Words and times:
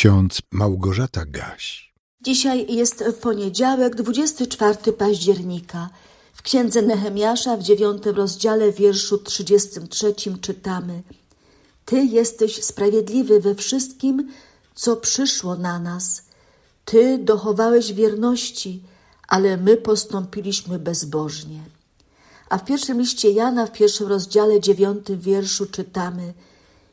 ksiądz 0.00 0.38
Małgorzata 0.50 1.24
Gaś. 1.26 1.92
Dzisiaj 2.20 2.74
jest 2.74 3.04
poniedziałek, 3.22 3.94
24 3.94 4.92
października. 4.92 5.90
W 6.34 6.42
księdze 6.42 6.82
Nehemiasza 6.82 7.56
w 7.56 7.62
dziewiątym 7.62 8.16
rozdziale 8.16 8.72
wierszu 8.72 9.18
33 9.18 10.14
czytamy 10.40 11.02
Ty 11.84 12.04
jesteś 12.04 12.64
sprawiedliwy 12.64 13.40
we 13.40 13.54
wszystkim, 13.54 14.28
co 14.74 14.96
przyszło 14.96 15.56
na 15.56 15.78
nas. 15.78 16.22
Ty 16.84 17.18
dochowałeś 17.18 17.92
wierności, 17.92 18.82
ale 19.28 19.56
my 19.56 19.76
postąpiliśmy 19.76 20.78
bezbożnie. 20.78 21.60
A 22.48 22.58
w 22.58 22.64
pierwszym 22.64 23.00
liście 23.00 23.30
Jana, 23.30 23.66
w 23.66 23.72
pierwszym 23.72 24.06
rozdziale 24.08 24.60
dziewiątym 24.60 25.20
wierszu 25.20 25.66
czytamy 25.66 26.34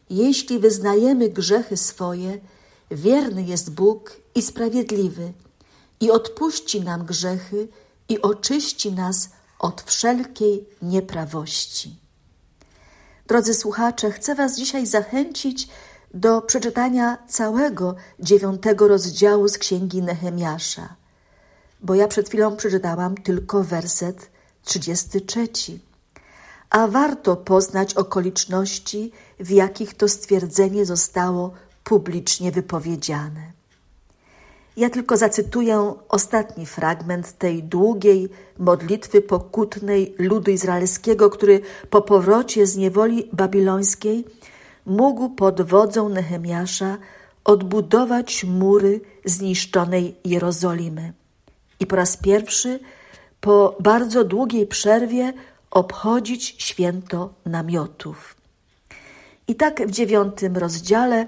Jeśli 0.10 0.60
wyznajemy 0.60 1.30
grzechy 1.30 1.78
swoje, 1.78 2.40
Wierny 2.92 3.44
jest 3.44 3.72
Bóg 3.72 4.18
i 4.36 4.42
sprawiedliwy 4.42 5.34
i 6.00 6.12
odpuści 6.12 6.82
nam 6.82 7.06
grzechy 7.06 7.68
i 8.10 8.22
oczyści 8.22 8.92
nas 8.92 9.30
od 9.60 9.82
wszelkiej 9.82 10.70
nieprawości. 10.82 12.00
Drodzy 13.28 13.54
słuchacze, 13.54 14.12
chcę 14.12 14.36
Was 14.36 14.58
dzisiaj 14.58 14.86
zachęcić 14.86 15.68
do 16.14 16.42
przeczytania 16.42 17.18
całego 17.28 17.96
dziewiątego 18.20 18.88
rozdziału 18.88 19.48
z 19.48 19.58
księgi 19.58 20.02
Nehemiasza, 20.02 20.96
bo 21.82 21.96
ja 21.96 22.08
przed 22.08 22.28
chwilą 22.28 22.56
przeczytałam 22.56 23.18
tylko 23.18 23.64
werset 23.64 24.30
33. 24.64 25.48
A 26.70 26.88
warto 26.88 27.36
poznać 27.36 27.94
okoliczności, 27.94 29.12
w 29.40 29.50
jakich 29.50 29.94
to 29.94 30.08
stwierdzenie 30.08 30.86
zostało 30.86 31.54
publicznie 31.88 32.52
wypowiedziane. 32.52 33.52
Ja 34.78 34.90
tylko 34.90 35.18
zacytuję 35.18 35.94
ostatni 36.10 36.66
fragment 36.66 37.38
tej 37.38 37.64
długiej 37.64 38.30
modlitwy 38.60 39.22
pokutnej 39.22 40.16
ludu 40.18 40.52
izraelskiego, 40.52 41.30
który 41.30 41.62
po 41.90 42.02
powrocie 42.02 42.68
z 42.68 42.78
niewoli 42.78 43.30
babilońskiej 43.34 44.26
mógł 44.86 45.30
pod 45.30 45.62
wodzą 45.62 46.10
Nehemiasza 46.10 46.98
odbudować 47.44 48.44
mury 48.44 49.02
zniszczonej 49.26 50.16
Jerozolimy. 50.26 51.14
I 51.80 51.86
po 51.86 51.96
raz 51.96 52.18
pierwszy, 52.18 52.80
po 53.42 53.76
bardzo 53.80 54.24
długiej 54.24 54.68
przerwie, 54.68 55.34
obchodzić 55.72 56.56
święto 56.58 57.34
namiotów. 57.46 58.36
I 59.48 59.56
tak 59.56 59.88
w 59.88 59.92
dziewiątym 59.92 60.58
rozdziale 60.58 61.28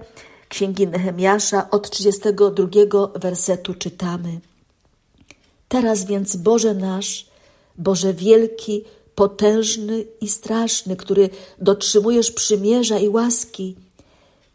Księgi 0.49 0.87
Nehemiasza 0.87 1.69
od 1.71 1.89
32 1.89 2.67
wersetu 3.15 3.73
czytamy. 3.73 4.39
Teraz 5.67 6.05
więc 6.05 6.35
Boże 6.35 6.73
nasz, 6.73 7.25
Boże 7.77 8.13
wielki, 8.13 8.83
potężny 9.15 10.05
i 10.21 10.27
straszny, 10.27 10.95
który 10.95 11.29
dotrzymujesz 11.61 12.31
przymierza 12.31 12.99
i 12.99 13.09
łaski, 13.09 13.75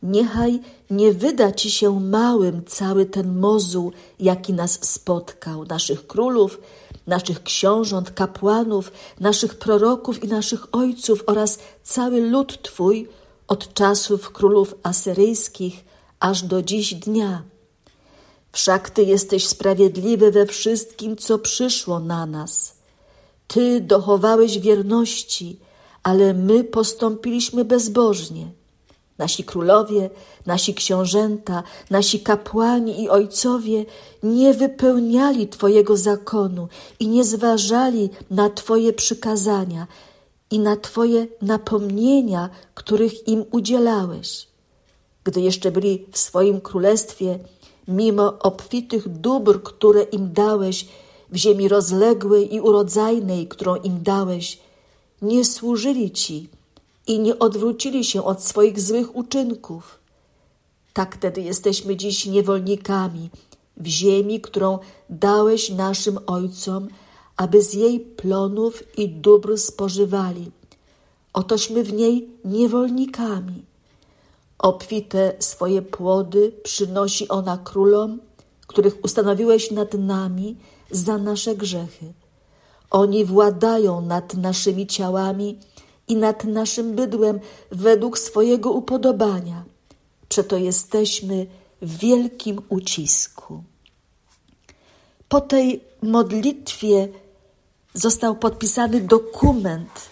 niechaj 0.02 0.60
nie 0.90 1.12
wyda 1.12 1.52
Ci 1.52 1.70
się 1.70 2.00
małym 2.00 2.64
cały 2.64 3.06
ten 3.06 3.38
mozuł, 3.38 3.92
jaki 4.20 4.52
nas 4.52 4.78
spotkał, 4.82 5.64
naszych 5.64 6.06
królów, 6.06 6.60
naszych 7.06 7.42
książąt, 7.42 8.10
kapłanów, 8.10 8.92
naszych 9.20 9.54
proroków 9.54 10.24
i 10.24 10.28
naszych 10.28 10.74
ojców 10.74 11.24
oraz 11.26 11.58
cały 11.82 12.20
lud 12.20 12.62
Twój, 12.62 13.08
od 13.48 13.74
czasów 13.74 14.32
królów 14.32 14.74
asyryjskich 14.82 15.84
aż 16.20 16.42
do 16.42 16.62
dziś 16.62 16.94
dnia. 16.94 17.42
Wszak 18.52 18.90
Ty 18.90 19.02
jesteś 19.02 19.46
sprawiedliwy 19.46 20.30
we 20.30 20.46
wszystkim, 20.46 21.16
co 21.16 21.38
przyszło 21.38 22.00
na 22.00 22.26
nas. 22.26 22.74
Ty 23.46 23.80
dochowałeś 23.80 24.58
wierności, 24.58 25.58
ale 26.02 26.34
my 26.34 26.64
postąpiliśmy 26.64 27.64
bezbożnie. 27.64 28.46
Nasi 29.18 29.44
królowie, 29.44 30.10
nasi 30.46 30.74
książęta, 30.74 31.62
nasi 31.90 32.20
kapłani 32.20 33.02
i 33.02 33.08
ojcowie 33.08 33.84
nie 34.22 34.54
wypełniali 34.54 35.48
Twojego 35.48 35.96
zakonu 35.96 36.68
i 37.00 37.08
nie 37.08 37.24
zważali 37.24 38.10
na 38.30 38.50
Twoje 38.50 38.92
przykazania, 38.92 39.86
i 40.54 40.58
na 40.58 40.76
Twoje 40.76 41.26
napomnienia, 41.42 42.50
których 42.74 43.28
im 43.28 43.44
udzielałeś. 43.50 44.46
Gdy 45.24 45.40
jeszcze 45.40 45.70
byli 45.70 46.06
w 46.12 46.18
swoim 46.18 46.60
królestwie, 46.60 47.38
mimo 47.88 48.38
obfitych 48.38 49.08
dóbr, 49.08 49.62
które 49.62 50.02
im 50.02 50.32
dałeś, 50.32 50.88
w 51.30 51.36
ziemi 51.36 51.68
rozległej 51.68 52.54
i 52.54 52.60
urodzajnej, 52.60 53.48
którą 53.48 53.76
im 53.76 54.02
dałeś, 54.02 54.58
nie 55.22 55.44
służyli 55.44 56.10
Ci 56.10 56.48
i 57.06 57.18
nie 57.18 57.38
odwrócili 57.38 58.04
się 58.04 58.24
od 58.24 58.42
swoich 58.42 58.80
złych 58.80 59.16
uczynków. 59.16 59.98
Tak 60.92 61.16
wtedy 61.16 61.40
jesteśmy 61.40 61.96
dziś 61.96 62.26
niewolnikami 62.26 63.30
w 63.76 63.86
ziemi, 63.86 64.40
którą 64.40 64.78
dałeś 65.10 65.70
naszym 65.70 66.18
ojcom, 66.26 66.88
aby 67.36 67.62
z 67.62 67.74
jej 67.74 68.00
plonów 68.00 68.98
i 68.98 69.08
dóbr 69.08 69.58
spożywali. 69.58 70.50
Otośmy 71.32 71.84
w 71.84 71.92
niej 71.92 72.28
niewolnikami. 72.44 73.64
Obfite 74.58 75.36
swoje 75.38 75.82
płody 75.82 76.52
przynosi 76.62 77.28
ona 77.28 77.58
królom, 77.58 78.20
których 78.66 79.04
ustanowiłeś 79.04 79.70
nad 79.70 79.94
nami 79.94 80.56
za 80.90 81.18
nasze 81.18 81.56
grzechy. 81.56 82.12
Oni 82.90 83.24
władają 83.24 84.00
nad 84.00 84.34
naszymi 84.34 84.86
ciałami 84.86 85.58
i 86.08 86.16
nad 86.16 86.44
naszym 86.44 86.94
bydłem 86.94 87.40
według 87.70 88.18
swojego 88.18 88.72
upodobania. 88.72 89.64
Przeto 90.28 90.56
jesteśmy 90.56 91.46
w 91.82 91.98
wielkim 91.98 92.60
ucisku. 92.68 93.62
Po 95.28 95.40
tej 95.40 95.80
modlitwie 96.02 97.08
został 97.94 98.36
podpisany 98.36 99.00
dokument 99.00 100.10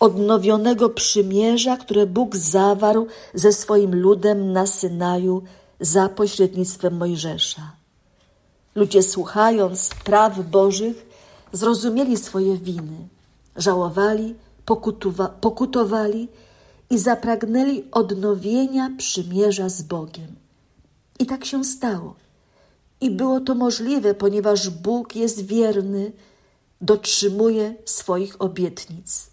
odnowionego 0.00 0.90
przymierza, 0.90 1.76
które 1.76 2.06
Bóg 2.06 2.36
zawarł 2.36 3.06
ze 3.34 3.52
swoim 3.52 3.94
ludem 3.94 4.52
na 4.52 4.66
Synaju 4.66 5.42
za 5.80 6.08
pośrednictwem 6.08 6.96
Mojżesza. 6.96 7.72
Ludzie, 8.74 9.02
słuchając 9.02 9.90
praw 10.04 10.50
Bożych, 10.50 11.06
zrozumieli 11.52 12.16
swoje 12.16 12.56
winy, 12.56 13.08
żałowali, 13.56 14.34
pokutowa 14.64 15.28
pokutowali 15.28 16.28
i 16.90 16.98
zapragnęli 16.98 17.84
odnowienia 17.92 18.90
przymierza 18.98 19.68
z 19.68 19.82
Bogiem. 19.82 20.36
I 21.18 21.26
tak 21.26 21.44
się 21.44 21.64
stało. 21.64 22.14
I 23.00 23.10
było 23.10 23.40
to 23.40 23.54
możliwe, 23.54 24.14
ponieważ 24.14 24.70
Bóg 24.70 25.16
jest 25.16 25.46
wierny 25.46 26.12
dotrzymuje 26.84 27.74
swoich 27.84 28.36
obietnic. 28.38 29.26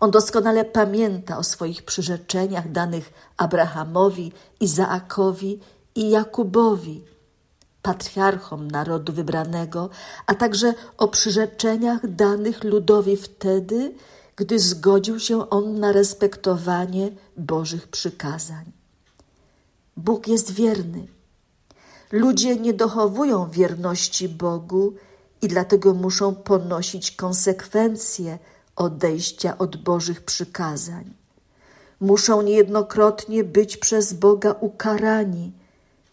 On 0.00 0.10
doskonale 0.10 0.64
pamięta 0.64 1.38
o 1.38 1.42
swoich 1.42 1.82
przyrzeczeniach 1.82 2.72
danych 2.72 3.12
Abrahamowi, 3.36 4.32
Izaakowi 4.60 5.60
i 5.94 6.10
Jakubowi, 6.10 7.04
patriarchom 7.82 8.70
narodu 8.70 9.12
wybranego, 9.12 9.90
a 10.26 10.34
także 10.34 10.74
o 10.98 11.08
przyrzeczeniach 11.08 12.14
danych 12.14 12.64
ludowi 12.64 13.16
wtedy, 13.16 13.94
gdy 14.36 14.58
zgodził 14.58 15.20
się 15.20 15.50
on 15.50 15.80
na 15.80 15.92
respektowanie 15.92 17.10
Bożych 17.36 17.88
przykazań. 17.88 18.64
Bóg 19.96 20.28
jest 20.28 20.50
wierny. 20.50 21.06
Ludzie 22.12 22.56
nie 22.56 22.74
dochowują 22.74 23.50
wierności 23.50 24.28
Bogu 24.28 24.94
i 25.42 25.48
dlatego 25.48 25.94
muszą 25.94 26.34
ponosić 26.34 27.10
konsekwencje 27.10 28.38
odejścia 28.76 29.58
od 29.58 29.76
Bożych 29.76 30.24
przykazań. 30.24 31.04
Muszą 32.00 32.42
niejednokrotnie 32.42 33.44
być 33.44 33.76
przez 33.76 34.12
Boga 34.12 34.54
ukarani, 34.60 35.52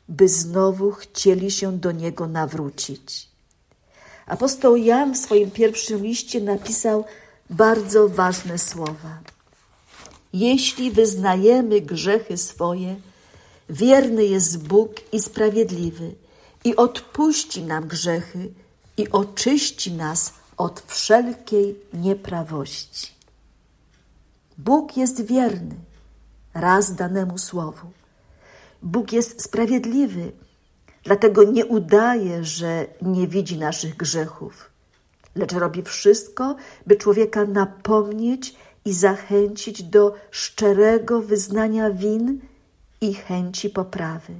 by 0.10 0.30
znowu 0.30 0.92
chcieli 0.92 1.52
się 1.52 1.78
do 1.78 1.92
Niego 1.92 2.28
nawrócić. 2.28 3.30
Apostoł 4.26 4.76
Jan 4.76 5.14
w 5.14 5.18
swoim 5.18 5.52
pierwszym 5.52 6.04
liście 6.04 6.42
napisał 6.42 7.06
bardzo 7.50 8.10
ważne 8.10 8.58
słowa. 8.58 9.20
Jeśli 10.34 10.92
wyznajemy 10.92 11.82
grzechy 11.82 12.38
swoje, 12.38 12.96
wierny 13.70 14.25
jest 14.25 14.68
Bóg 14.68 14.92
i 15.12 15.22
sprawiedliwy 15.22 16.16
i 16.64 16.75
odpuści 16.75 17.64
nam 17.64 17.88
grzechy 17.88 18.50
i 19.00 19.12
oczyści 19.12 19.92
nas 19.92 20.34
od 20.57 20.84
wszelkiej 20.88 21.80
nieprawości. 21.94 23.12
Bóg 24.57 24.98
jest 24.98 25.25
wierny 25.25 25.75
raz 26.54 26.96
danemu 26.96 27.38
słowu. 27.38 27.88
Bóg 28.81 29.12
jest 29.12 29.42
sprawiedliwy, 29.44 30.31
dlatego 31.04 31.44
nie 31.44 31.66
udaje, 31.66 32.44
że 32.44 32.88
nie 33.01 33.28
widzi 33.28 33.57
naszych 33.57 33.98
grzechów, 33.98 34.69
lecz 35.36 35.54
robi 35.54 35.84
wszystko, 35.84 36.56
by 36.88 36.96
człowieka 36.96 37.46
napomnieć 37.46 38.56
i 38.86 38.94
zachęcić 38.94 39.84
do 39.84 40.16
szczerego 40.31 41.22
wyznania 41.22 41.92
win 41.92 42.40
i 43.01 43.13
chęci 43.13 43.69
poprawy. 43.69 44.34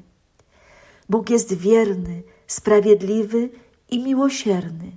Bóg 1.10 1.30
jest 1.30 1.54
wierny, 1.54 2.24
sprawiedliwy 2.48 3.50
i 3.92 4.04
miłosierny, 4.04 4.92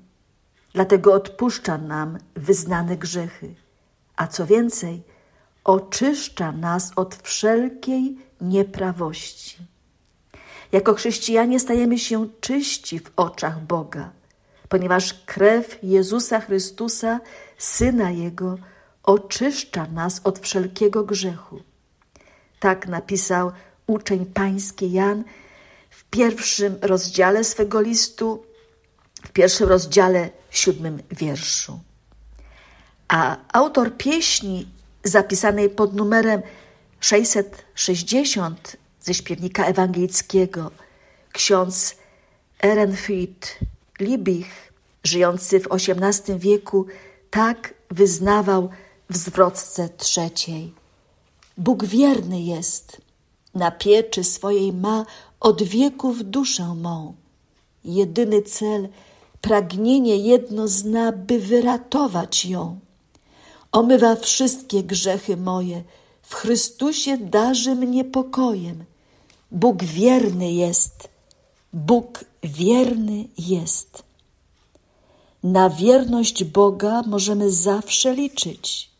dlatego 0.72 1.14
odpuszcza 1.14 1.78
nam 1.78 2.18
wyznane 2.34 2.96
grzechy, 2.96 3.54
a 4.16 4.26
co 4.26 4.46
więcej, 4.46 5.02
oczyszcza 5.64 6.52
nas 6.52 6.92
od 6.96 7.14
wszelkiej 7.14 8.18
nieprawości. 8.40 9.56
Jako 10.72 10.94
chrześcijanie 10.94 11.60
stajemy 11.60 11.98
się 11.98 12.28
czyści 12.40 12.98
w 12.98 13.10
oczach 13.16 13.60
Boga, 13.60 14.10
ponieważ 14.68 15.14
krew 15.26 15.78
Jezusa 15.82 16.40
Chrystusa, 16.40 17.20
Syna 17.58 18.10
Jego, 18.10 18.58
oczyszcza 19.02 19.86
nas 19.86 20.20
od 20.24 20.38
wszelkiego 20.38 21.04
grzechu. 21.04 21.60
Tak 22.60 22.88
napisał 22.88 23.52
uczeń 23.86 24.26
pański 24.26 24.92
Jan 24.92 25.24
w 25.90 26.04
pierwszym 26.04 26.78
rozdziale 26.82 27.44
swego 27.44 27.80
listu, 27.80 28.42
w 29.22 29.32
pierwszym 29.32 29.68
rozdziale, 29.68 30.30
siódmym 30.50 31.02
wierszu. 31.10 31.80
A 33.08 33.36
autor 33.52 33.96
pieśni 33.96 34.68
zapisanej 35.04 35.70
pod 35.70 35.94
numerem 35.94 36.42
660 37.00 38.76
ze 39.00 39.14
śpiewnika 39.14 39.66
ewangelickiego, 39.66 40.70
ksiądz 41.32 41.96
Ehrenfried 42.64 43.58
Liebig, 44.00 44.46
żyjący 45.04 45.60
w 45.60 45.68
XVIII 45.72 46.38
wieku, 46.38 46.86
tak 47.30 47.74
wyznawał 47.90 48.70
w 49.10 49.16
zwrotce 49.16 49.88
trzeciej. 49.88 50.74
Bóg 51.58 51.84
wierny 51.84 52.42
jest, 52.42 53.00
na 53.54 53.70
pieczy 53.70 54.24
swojej 54.24 54.72
ma 54.72 55.06
od 55.40 55.62
wieków 55.62 56.24
duszę 56.24 56.74
mą. 56.74 57.14
Jedyny 57.84 58.42
cel, 58.42 58.88
pragnienie 59.42 60.16
jedno 60.16 60.68
zna, 60.68 61.12
by 61.12 61.38
wyratować 61.38 62.44
ją. 62.44 62.78
Omywa 63.72 64.16
wszystkie 64.16 64.82
grzechy 64.82 65.36
moje, 65.36 65.82
w 66.22 66.34
Chrystusie 66.34 67.18
darzy 67.18 67.74
mnie 67.74 68.04
pokojem. 68.04 68.84
Bóg 69.50 69.84
wierny 69.84 70.52
jest, 70.52 71.08
Bóg 71.72 72.24
wierny 72.42 73.28
jest. 73.38 74.02
Na 75.42 75.70
wierność 75.70 76.44
Boga 76.44 77.02
możemy 77.06 77.50
zawsze 77.50 78.14
liczyć, 78.14 78.90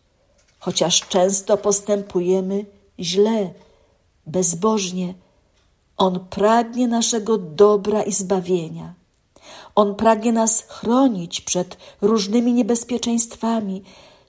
chociaż 0.58 1.08
często 1.08 1.56
postępujemy 1.56 2.64
źle, 3.00 3.50
bezbożnie. 4.26 5.14
On 5.96 6.26
pragnie 6.30 6.88
naszego 6.88 7.38
dobra 7.38 8.02
i 8.02 8.12
zbawienia. 8.12 8.94
On 9.74 9.94
pragnie 9.94 10.32
nas 10.32 10.64
chronić 10.68 11.40
przed 11.40 11.76
różnymi 12.00 12.52
niebezpieczeństwami, 12.52 13.82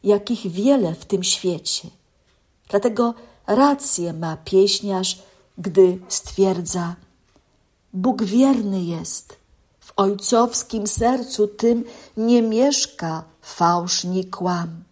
jakich 0.04 0.52
wiele 0.52 0.96
w 0.96 1.06
tym 1.06 1.24
świecie. 1.24 1.88
Dlatego 2.70 3.14
rację 3.48 4.14
ma 4.14 4.38
pieśniarz, 4.38 5.20
gdy 5.58 6.00
stwierdza: 6.08 6.96
Bóg 7.94 8.24
wierny 8.24 8.82
jest, 8.84 9.36
w 9.80 9.94
ojcowskim 9.96 10.88
sercu 10.88 11.48
tym 11.48 11.84
nie 12.18 12.42
mieszka 12.42 13.24
fałsz 13.42 14.04
ni 14.04 14.26
kłam. 14.26 14.84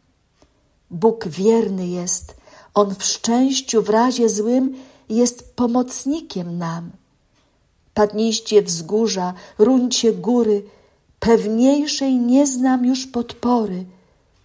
Bóg 0.90 1.28
wierny 1.28 1.88
jest, 1.88 2.36
on 2.74 2.96
w 2.96 3.04
szczęściu 3.04 3.82
w 3.82 3.90
razie 3.90 4.30
złym 4.30 4.76
jest 5.10 5.56
pomocnikiem 5.56 6.58
nam. 6.58 6.92
Padniście 8.02 8.62
wzgórza, 8.62 9.34
runcie 9.58 10.14
góry, 10.14 10.64
pewniejszej 11.20 12.18
nie 12.18 12.48
znam 12.48 12.86
już 12.86 13.08
podpory. 13.08 13.86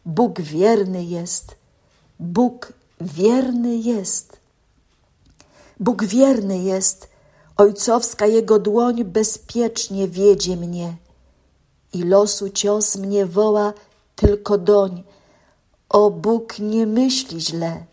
Bóg 0.04 0.40
wierny 0.40 1.04
jest, 1.04 1.56
Bóg 2.20 2.72
wierny 3.00 3.76
jest. 3.76 4.36
Bóg 5.80 6.04
wierny 6.04 6.58
jest, 6.58 7.08
ojcowska 7.56 8.26
Jego 8.26 8.58
dłoń 8.58 9.04
bezpiecznie 9.04 10.08
wiedzie 10.08 10.56
mnie. 10.56 10.96
I 11.92 12.02
losu 12.02 12.50
cios 12.50 12.96
mnie 12.96 13.26
woła 13.26 13.72
tylko 14.16 14.58
doń. 14.58 15.02
O 15.88 16.10
Bóg 16.10 16.58
nie 16.58 16.86
myśli 16.86 17.40
źle. 17.40 17.84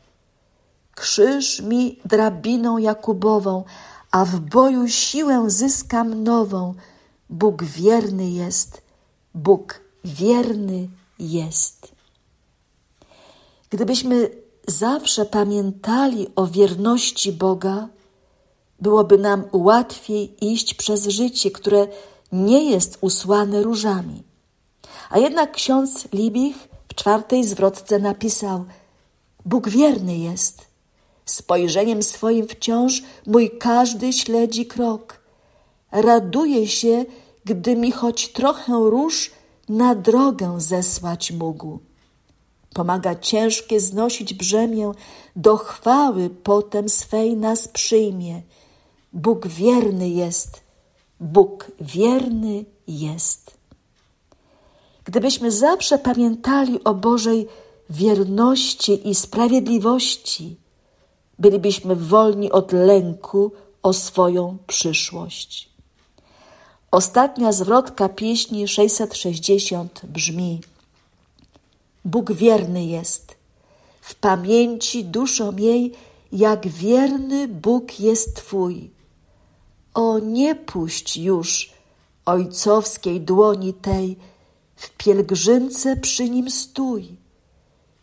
Krzyż 0.95 1.61
mi 1.61 1.99
drabiną 2.05 2.77
Jakubową, 2.77 3.63
a 4.13 4.25
w 4.25 4.39
boju 4.39 4.87
siłę 4.87 5.49
zyskam 5.49 6.23
nową. 6.23 6.73
Bóg 7.29 7.63
wierny 7.63 8.29
jest, 8.29 8.81
Bóg 9.33 9.81
wierny 10.05 10.87
jest. 11.19 11.91
Gdybyśmy 13.69 14.29
zawsze 14.67 15.25
pamiętali 15.25 16.27
o 16.35 16.47
wierności 16.47 17.31
Boga, 17.31 17.87
byłoby 18.79 19.17
nam 19.17 19.43
łatwiej 19.53 20.45
iść 20.53 20.73
przez 20.73 21.07
życie, 21.07 21.51
które 21.51 21.87
nie 22.31 22.71
jest 22.71 22.97
usłane 23.01 23.63
różami. 23.63 24.23
A 25.09 25.19
jednak 25.19 25.51
ksiądz 25.51 26.07
Libich 26.11 26.67
w 26.87 26.95
czwartej 26.95 27.43
zwrotce 27.43 27.99
napisał: 27.99 28.65
Bóg 29.45 29.69
wierny 29.69 30.17
jest. 30.17 30.72
Spojrzeniem 31.25 32.03
swoim 32.03 32.47
wciąż 32.47 33.03
mój 33.27 33.57
każdy 33.59 34.13
śledzi 34.13 34.65
krok. 34.65 35.19
Raduje 35.91 36.67
się, 36.67 37.05
gdy 37.45 37.75
mi 37.75 37.91
choć 37.91 38.31
trochę 38.31 38.73
róż 38.73 39.31
na 39.69 39.95
drogę 39.95 40.55
zesłać 40.59 41.31
mógł. 41.31 41.79
Pomaga 42.73 43.15
ciężkie 43.15 43.79
znosić 43.79 44.33
brzemię, 44.33 44.91
do 45.35 45.57
chwały 45.57 46.29
potem 46.29 46.89
swej 46.89 47.37
nas 47.37 47.67
przyjmie. 47.67 48.41
Bóg 49.13 49.47
wierny 49.47 50.09
jest, 50.09 50.61
Bóg 51.19 51.71
wierny 51.81 52.65
jest. 52.87 53.57
Gdybyśmy 55.05 55.51
zawsze 55.51 55.99
pamiętali 55.99 56.83
o 56.83 56.93
Bożej 56.93 57.47
wierności 57.89 59.09
i 59.09 59.15
sprawiedliwości, 59.15 60.57
bylibyśmy 61.39 61.95
wolni 61.95 62.51
od 62.51 62.71
lęku 62.71 63.51
o 63.83 63.93
swoją 63.93 64.57
przyszłość. 64.67 65.69
Ostatnia 66.91 67.51
zwrotka 67.51 68.09
pieśni 68.09 68.67
660 68.67 70.01
brzmi: 70.05 70.61
Bóg 72.05 72.31
wierny 72.31 72.85
jest. 72.85 73.35
W 74.01 74.15
pamięci 74.15 75.05
duszą 75.05 75.57
jej, 75.57 75.93
jak 76.31 76.67
wierny 76.67 77.47
Bóg 77.47 77.99
jest 77.99 78.35
Twój. 78.35 78.89
O, 79.93 80.19
nie 80.19 80.55
puść 80.55 81.17
już 81.17 81.73
ojcowskiej 82.25 83.21
dłoni 83.21 83.73
tej, 83.73 84.17
w 84.75 84.89
pielgrzymce 84.89 85.95
przy 85.97 86.29
nim 86.29 86.49
stój. 86.51 87.22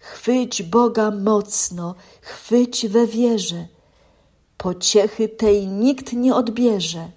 Chwyć 0.01 0.63
Boga 0.63 1.11
mocno, 1.11 1.95
chwyć 2.21 2.89
we 2.89 3.07
wierze. 3.07 3.67
Pociechy 4.57 5.29
tej 5.29 5.67
nikt 5.67 6.13
nie 6.13 6.35
odbierze. 6.35 7.11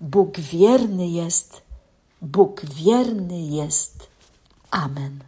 Bóg 0.00 0.40
wierny 0.40 1.08
jest, 1.08 1.62
Bóg 2.22 2.64
wierny 2.64 3.40
jest. 3.40 4.08
Amen. 4.70 5.25